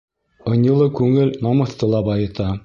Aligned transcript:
Ынйылы 0.53 0.87
күңел 1.01 1.31
намыҫты 1.49 1.91
ла 1.93 2.05
байыта. 2.09 2.51